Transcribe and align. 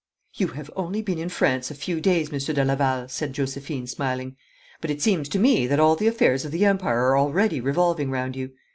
'You 0.33 0.47
have 0.47 0.71
only 0.75 1.03
been 1.03 1.19
in 1.19 1.29
France 1.29 1.69
a 1.69 1.75
few 1.75 2.01
days, 2.01 2.31
Monsieur 2.31 2.55
de 2.55 2.65
Laval,' 2.65 3.07
said 3.07 3.33
Josephine, 3.33 3.85
smiling, 3.85 4.35
'but 4.81 4.89
it 4.89 4.99
seems 4.99 5.29
to 5.29 5.37
me 5.37 5.67
that 5.67 5.79
all 5.79 5.95
the 5.95 6.07
affairs 6.07 6.43
of 6.43 6.51
the 6.51 6.65
Empire 6.65 7.05
are 7.09 7.17
already 7.19 7.61
revolving 7.61 8.09
round 8.09 8.35
you. 8.35 8.49